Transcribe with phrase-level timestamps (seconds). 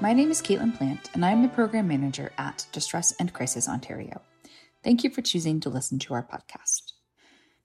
[0.00, 4.20] my name is Caitlin Plant, and I'm the Program Manager at Distress and Crisis Ontario.
[4.84, 6.92] Thank you for choosing to listen to our podcast.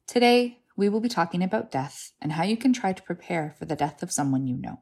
[0.07, 3.65] Today, we will be talking about death and how you can try to prepare for
[3.65, 4.79] the death of someone you know.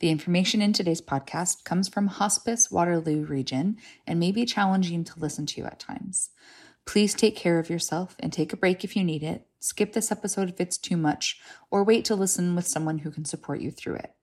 [0.00, 5.20] The information in today's podcast comes from Hospice Waterloo Region and may be challenging to
[5.20, 6.30] listen to at times.
[6.86, 9.46] Please take care of yourself and take a break if you need it.
[9.60, 11.38] Skip this episode if it's too much,
[11.70, 14.13] or wait to listen with someone who can support you through it.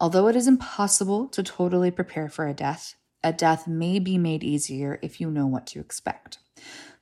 [0.00, 4.42] Although it is impossible to totally prepare for a death, a death may be made
[4.42, 6.38] easier if you know what to expect.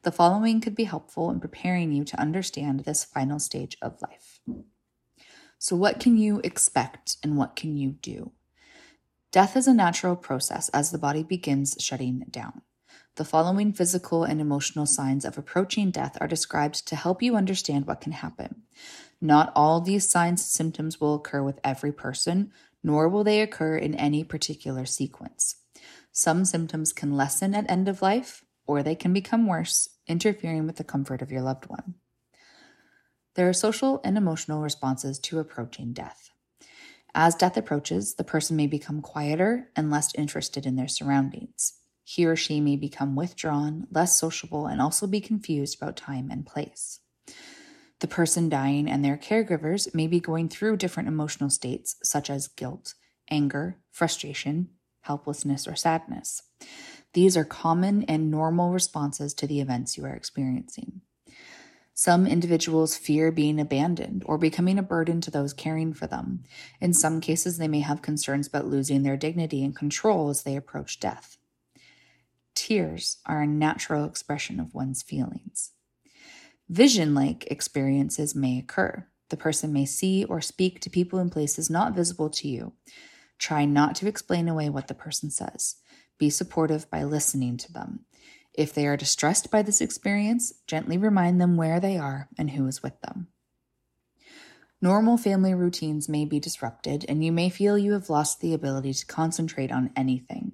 [0.02, 4.40] The following could be helpful in preparing you to understand this final stage of life.
[5.62, 8.32] So, what can you expect and what can you do?
[9.30, 12.62] Death is a natural process as the body begins shutting down.
[13.16, 17.86] The following physical and emotional signs of approaching death are described to help you understand
[17.86, 18.62] what can happen.
[19.20, 23.76] Not all these signs and symptoms will occur with every person, nor will they occur
[23.76, 25.56] in any particular sequence.
[26.10, 30.76] Some symptoms can lessen at end of life, or they can become worse, interfering with
[30.76, 31.96] the comfort of your loved one.
[33.34, 36.30] There are social and emotional responses to approaching death.
[37.14, 41.74] As death approaches, the person may become quieter and less interested in their surroundings.
[42.04, 46.46] He or she may become withdrawn, less sociable, and also be confused about time and
[46.46, 47.00] place.
[48.00, 52.48] The person dying and their caregivers may be going through different emotional states, such as
[52.48, 52.94] guilt,
[53.30, 54.70] anger, frustration,
[55.02, 56.42] helplessness, or sadness.
[57.12, 61.02] These are common and normal responses to the events you are experiencing.
[62.00, 66.44] Some individuals fear being abandoned or becoming a burden to those caring for them.
[66.80, 70.56] In some cases, they may have concerns about losing their dignity and control as they
[70.56, 71.36] approach death.
[72.54, 75.72] Tears are a natural expression of one's feelings.
[76.70, 79.06] Vision like experiences may occur.
[79.28, 82.72] The person may see or speak to people in places not visible to you.
[83.38, 85.76] Try not to explain away what the person says.
[86.16, 88.06] Be supportive by listening to them.
[88.54, 92.66] If they are distressed by this experience, gently remind them where they are and who
[92.66, 93.28] is with them.
[94.82, 98.94] Normal family routines may be disrupted, and you may feel you have lost the ability
[98.94, 100.52] to concentrate on anything.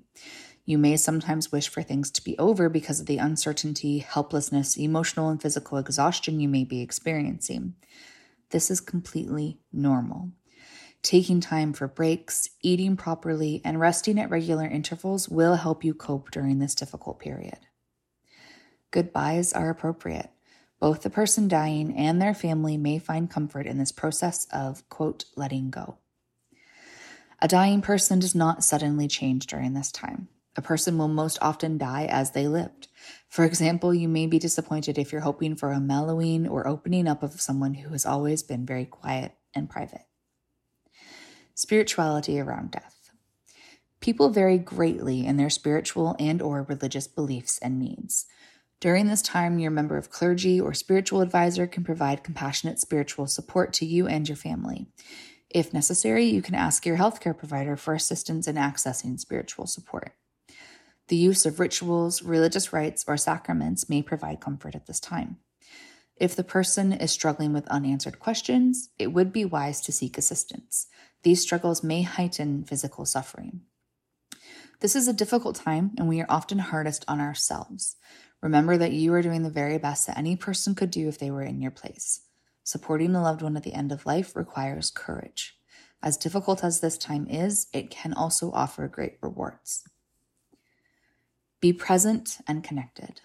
[0.65, 5.29] You may sometimes wish for things to be over because of the uncertainty, helplessness, emotional
[5.29, 7.77] and physical exhaustion you may be experiencing.
[8.51, 10.33] This is completely normal.
[11.03, 16.33] Taking time for breaks, eating properly, and resting at regular intervals will help you cope
[16.33, 17.59] during this difficult period
[18.97, 20.31] goodbyes are appropriate.
[20.81, 25.27] Both the person dying and their family may find comfort in this process of, quote,
[25.37, 25.99] letting go.
[27.43, 30.29] A dying person does not suddenly change during this time.
[30.57, 32.89] A person will most often die as they lived.
[33.29, 37.23] For example, you may be disappointed if you're hoping for a mellowing or opening up
[37.23, 40.07] of someone who has always been very quiet and private.
[41.55, 43.11] Spirituality around death.
[44.01, 48.25] People vary greatly in their spiritual and or religious beliefs and needs.
[48.81, 53.73] During this time, your member of clergy or spiritual advisor can provide compassionate spiritual support
[53.75, 54.87] to you and your family.
[55.49, 60.13] If necessary, you can ask your healthcare provider for assistance in accessing spiritual support.
[61.09, 65.39] The use of rituals, religious rites, or sacraments may provide comfort at this time.
[66.17, 70.89] If the person is struggling with unanswered questions, it would be wise to seek assistance.
[71.23, 73.63] These struggles may heighten physical suffering.
[74.81, 77.97] This is a difficult time, and we are often hardest on ourselves.
[78.43, 81.31] Remember that you are doing the very best that any person could do if they
[81.31, 82.23] were in your place.
[82.63, 85.57] Supporting a loved one at the end of life requires courage.
[86.03, 89.85] As difficult as this time is, it can also offer great rewards.
[91.61, 93.21] Be present and connected.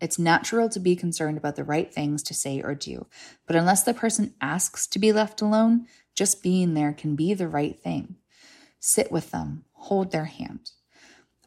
[0.00, 3.06] It's natural to be concerned about the right things to say or do,
[3.46, 7.48] but unless the person asks to be left alone, just being there can be the
[7.48, 8.16] right thing.
[8.78, 10.72] Sit with them, hold their hand.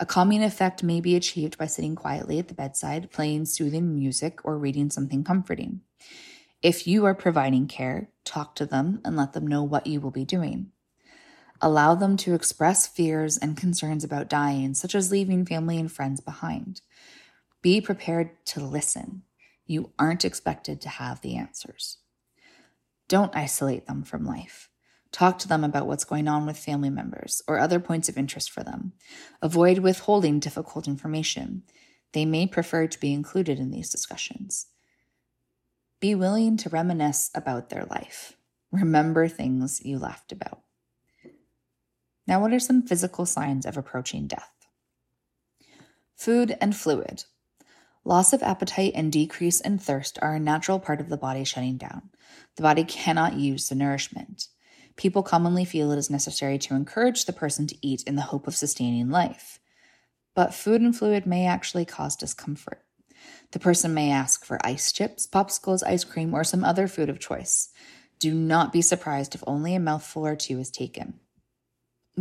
[0.01, 4.39] A calming effect may be achieved by sitting quietly at the bedside, playing soothing music,
[4.45, 5.81] or reading something comforting.
[6.61, 10.11] If you are providing care, talk to them and let them know what you will
[10.11, 10.71] be doing.
[11.61, 16.21] Allow them to express fears and concerns about dying, such as leaving family and friends
[16.21, 16.81] behind.
[17.61, 19.23] Be prepared to listen.
[19.65, 21.97] You aren't expected to have the answers.
[23.09, 24.69] Don't isolate them from life.
[25.11, 28.51] Talk to them about what's going on with family members or other points of interest
[28.51, 28.93] for them.
[29.41, 31.63] Avoid withholding difficult information.
[32.13, 34.67] They may prefer to be included in these discussions.
[35.99, 38.33] Be willing to reminisce about their life.
[38.71, 40.61] Remember things you laughed about.
[42.27, 44.51] Now, what are some physical signs of approaching death?
[46.15, 47.23] Food and fluid.
[48.05, 51.77] Loss of appetite and decrease in thirst are a natural part of the body shutting
[51.77, 52.11] down.
[52.55, 54.47] The body cannot use the nourishment.
[54.99, 58.47] People commonly feel it is necessary to encourage the person to eat in the hope
[58.47, 59.57] of sustaining life.
[60.35, 62.83] But food and fluid may actually cause discomfort.
[63.53, 67.17] The person may ask for ice chips, popsicles, ice cream, or some other food of
[67.17, 67.69] choice.
[68.19, 71.21] Do not be surprised if only a mouthful or two is taken.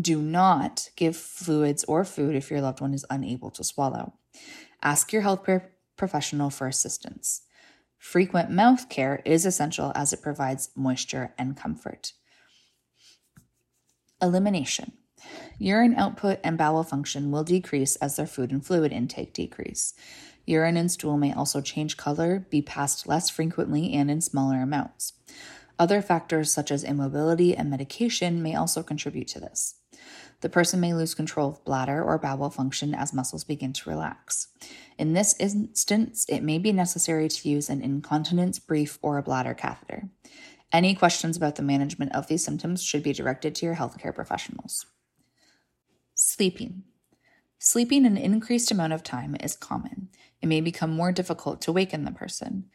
[0.01, 4.15] Do not give fluids or food if your loved one is unable to swallow.
[4.85, 5.45] Ask your health
[5.97, 7.43] professional for assistance.
[7.99, 12.13] Frequent mouth care is essential as it provides moisture and comfort.
[14.20, 14.93] Elimination.
[15.59, 19.94] Urine output and bowel function will decrease as their food and fluid intake decrease.
[20.47, 25.12] Urine and stool may also change color, be passed less frequently, and in smaller amounts.
[25.79, 29.76] Other factors such as immobility and medication may also contribute to this.
[30.41, 34.49] The person may lose control of bladder or bowel function as muscles begin to relax.
[34.97, 39.55] In this instance, it may be necessary to use an incontinence brief or a bladder
[39.55, 40.09] catheter.
[40.73, 44.85] Any questions about the management of these symptoms should be directed to your healthcare professionals.
[46.15, 46.82] Sleeping.
[47.59, 50.09] Sleeping an increased amount of time is common.
[50.43, 52.67] It may become more difficult to waken the person.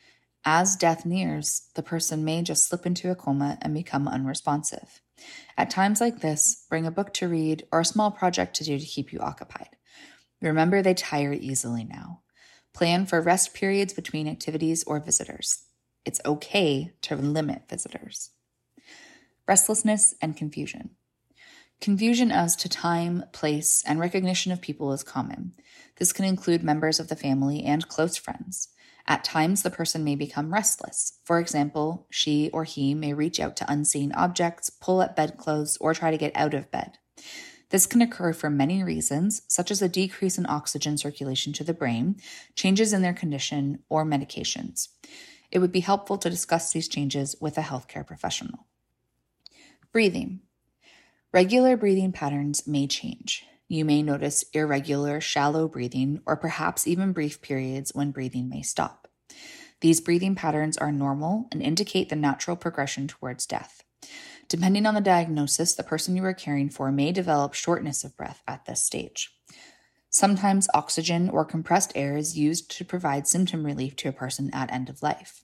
[0.43, 5.01] As death nears, the person may just slip into a coma and become unresponsive.
[5.57, 8.77] At times like this, bring a book to read or a small project to do
[8.77, 9.69] to keep you occupied.
[10.41, 12.21] Remember, they tire easily now.
[12.73, 15.63] Plan for rest periods between activities or visitors.
[16.05, 18.31] It's okay to limit visitors.
[19.47, 20.91] Restlessness and confusion.
[21.79, 25.53] Confusion as to time, place, and recognition of people is common.
[25.97, 28.69] This can include members of the family and close friends.
[29.05, 31.19] At times, the person may become restless.
[31.25, 35.93] For example, she or he may reach out to unseen objects, pull at bedclothes, or
[35.93, 36.99] try to get out of bed.
[37.69, 41.73] This can occur for many reasons, such as a decrease in oxygen circulation to the
[41.73, 42.15] brain,
[42.55, 44.89] changes in their condition, or medications.
[45.53, 48.65] It would be helpful to discuss these changes with a healthcare professional.
[49.91, 50.39] Breathing.
[51.31, 53.45] Regular breathing patterns may change.
[53.67, 59.07] You may notice irregular, shallow breathing, or perhaps even brief periods when breathing may stop.
[59.81, 63.83] These breathing patterns are normal and indicate the natural progression towards death.
[64.49, 68.41] Depending on the diagnosis, the person you are caring for may develop shortness of breath
[68.47, 69.35] at this stage.
[70.09, 74.71] Sometimes oxygen or compressed air is used to provide symptom relief to a person at
[74.71, 75.42] end of life.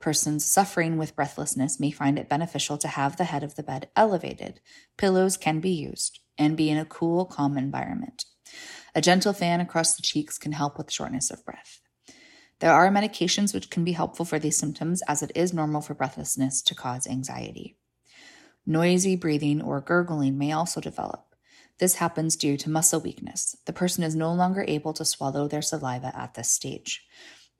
[0.00, 3.88] Persons suffering with breathlessness may find it beneficial to have the head of the bed
[3.96, 4.60] elevated.
[4.96, 8.26] Pillows can be used and be in a cool, calm environment.
[8.94, 11.80] A gentle fan across the cheeks can help with shortness of breath.
[12.60, 15.94] There are medications which can be helpful for these symptoms, as it is normal for
[15.94, 17.76] breathlessness to cause anxiety.
[18.64, 21.34] Noisy breathing or gurgling may also develop.
[21.78, 23.56] This happens due to muscle weakness.
[23.66, 27.06] The person is no longer able to swallow their saliva at this stage.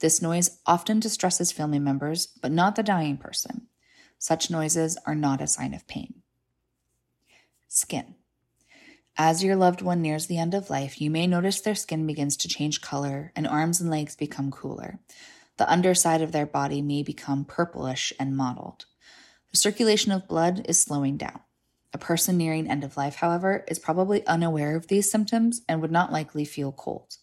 [0.01, 3.69] This noise often distresses family members, but not the dying person.
[4.19, 6.23] Such noises are not a sign of pain.
[7.69, 8.15] Skin.
[9.19, 12.37] As your loved one nears the end of life, you may notice their skin begins
[12.39, 14.99] to change color and arms and legs become cooler.
[15.57, 18.85] The underside of their body may become purplish and mottled.
[19.51, 21.41] The circulation of blood is slowing down.
[21.95, 25.91] A person nearing end of life, however, is probably unaware of these symptoms and would
[25.91, 27.17] not likely feel cold.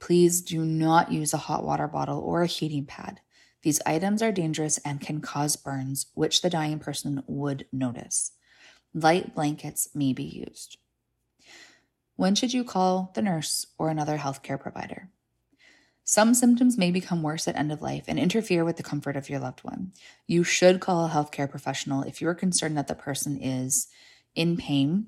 [0.00, 3.20] Please do not use a hot water bottle or a heating pad.
[3.62, 8.32] These items are dangerous and can cause burns, which the dying person would notice.
[8.94, 10.78] Light blankets may be used.
[12.16, 15.10] When should you call the nurse or another healthcare provider?
[16.04, 19.30] Some symptoms may become worse at end of life and interfere with the comfort of
[19.30, 19.92] your loved one.
[20.26, 23.86] You should call a healthcare professional if you are concerned that the person is
[24.34, 25.06] in pain,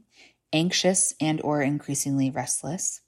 [0.53, 3.01] anxious and or increasingly restless,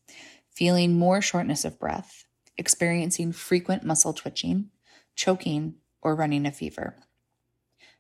[0.55, 2.25] feeling more shortness of breath,
[2.57, 4.71] experiencing frequent muscle twitching,
[5.17, 6.97] choking, or running a fever.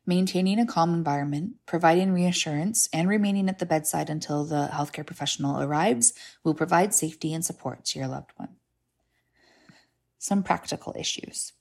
[0.06, 5.61] Maintaining a calm environment, providing reassurance, and remaining at the bedside until the healthcare professional
[5.61, 6.12] arrives
[6.44, 8.56] will provide safety and support to your loved one.
[10.18, 11.52] Some practical issues.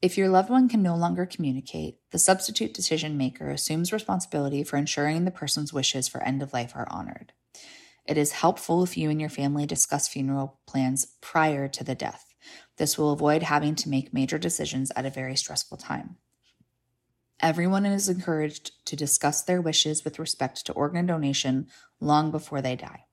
[0.00, 4.76] If your loved one can no longer communicate, the substitute decision maker assumes responsibility for
[4.76, 7.32] ensuring the person's wishes for end of life are honored.
[8.06, 12.34] It is helpful if you and your family discuss funeral plans prior to the death.
[12.76, 16.16] This will avoid having to make major decisions at a very stressful time.
[17.40, 21.66] Everyone is encouraged to discuss their wishes with respect to organ donation
[22.00, 23.04] long before they die.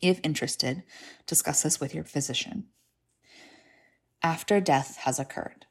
[0.00, 0.82] If interested,
[1.26, 2.66] discuss this with your physician.
[4.22, 5.66] After death has occurred,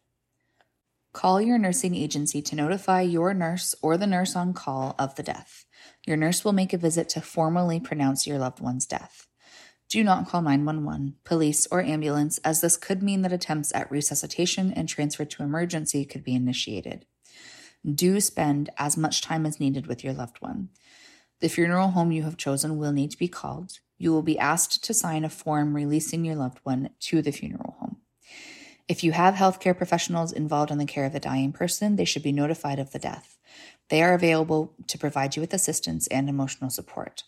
[1.14, 5.24] call your nursing agency to notify your nurse or the nurse on call of the
[5.24, 5.65] death.
[6.06, 9.28] Your nurse will make a visit to formally pronounce your loved one's death.
[9.90, 14.74] Do not call 911, police, or ambulance, as this could mean that attempts at resuscitation
[14.74, 17.06] and transfer to emergency could be initiated
[17.94, 20.70] do spend as much time as needed with your loved one.
[21.42, 23.80] The funeral home you have chosen will need to be called.
[23.98, 27.76] You will be asked to sign a form releasing your loved one to the funeral
[27.80, 27.98] home.
[28.88, 32.24] If you have healthcare professionals involved in the care of the dying person, they should
[32.24, 33.35] be notified of the death.
[33.90, 37.24] They are available to provide you with assistance and emotional support.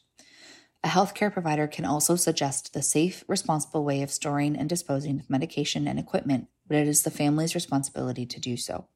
[0.83, 5.29] A healthcare provider can also suggest the safe, responsible way of storing and disposing of
[5.29, 8.87] medication and equipment, but it is the family's responsibility to do so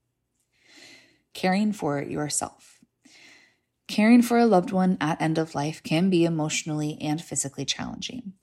[1.34, 2.80] caring for yourself.
[3.88, 8.34] Caring for a loved one at end of life can be emotionally and physically challenging.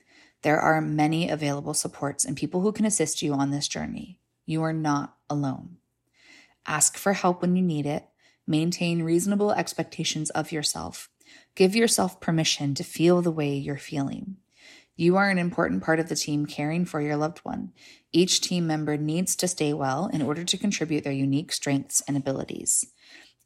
[0.43, 4.21] There are many available supports and people who can assist you on this journey.
[4.47, 5.79] You are not alone.
[6.67, 8.07] Ask for help when you need it.
[8.49, 11.11] Maintain reasonable expectations of yourself.
[11.55, 14.39] Give yourself permission to feel the way you're feeling.
[14.97, 17.73] You are an important part of the team caring for your loved one.
[18.11, 22.17] Each team member needs to stay well in order to contribute their unique strengths and
[22.17, 22.87] abilities.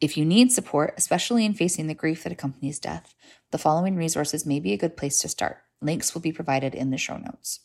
[0.01, 3.13] If you need support, especially in facing the grief that accompanies death,
[3.51, 5.59] the following resources may be a good place to start.
[5.81, 7.59] Links will be provided in the show notes.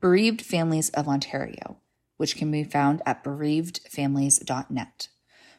[0.00, 1.78] Bereaved Families of Ontario,
[2.16, 5.08] which can be found at bereavedfamilies.net.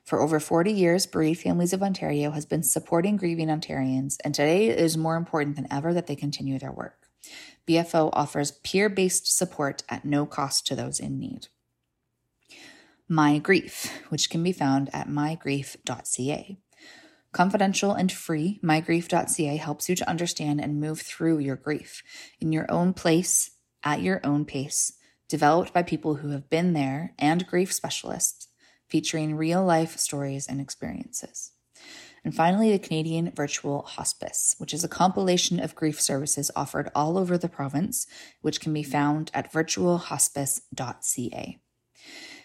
[0.06, 4.68] For over 40 years, Bereaved Families of Ontario has been supporting grieving Ontarians, and today
[4.68, 7.08] it is more important than ever that they continue their work.
[7.68, 11.48] BFO offers peer based support at no cost to those in need.
[13.08, 16.58] My Grief, which can be found at mygrief.ca.
[17.32, 22.04] Confidential and free, mygrief.ca helps you to understand and move through your grief
[22.40, 23.52] in your own place,
[23.84, 24.94] at your own pace,
[25.28, 28.50] developed by people who have been there and grief specialists,
[28.94, 31.52] featuring real life stories and experiences.
[32.24, 37.18] And finally, the Canadian Virtual Hospice, which is a compilation of grief services offered all
[37.18, 38.06] over the province,
[38.42, 41.58] which can be found at virtualhospice.ca.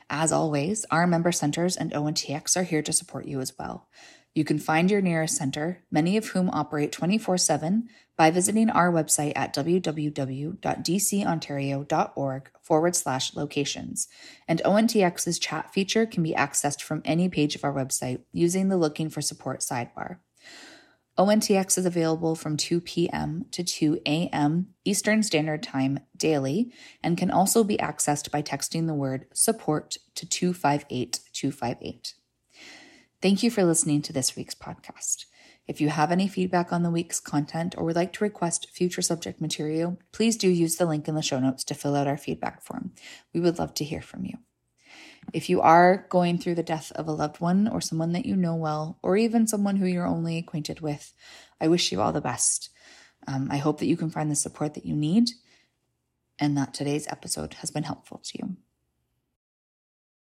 [0.09, 3.91] As always, our member centers and ONTX are here to support you as well.
[4.35, 8.93] You can find your nearest center, many of whom operate 24 7, by visiting our
[8.93, 14.09] website at www.dcontario.org forward slash locations.
[14.47, 18.77] And ONTX's chat feature can be accessed from any page of our website using the
[18.77, 20.19] Looking for Support sidebar.
[21.19, 23.45] ONTX is available from 2 p.m.
[23.51, 24.69] to 2 a.m.
[24.85, 30.29] Eastern Standard Time daily and can also be accessed by texting the word support to
[30.29, 32.15] 258 258.
[33.21, 35.25] Thank you for listening to this week's podcast.
[35.67, 39.03] If you have any feedback on the week's content or would like to request future
[39.03, 42.17] subject material, please do use the link in the show notes to fill out our
[42.17, 42.93] feedback form.
[43.35, 44.35] We would love to hear from you.
[45.33, 48.37] If you are going through the death of a loved one or someone that you
[48.37, 51.13] know well, or even someone who you're only acquainted with,
[51.61, 52.71] I wish you all the best.
[53.27, 55.31] Um, I hope that you can find the support that you need
[56.39, 58.57] and that today's episode has been helpful to you.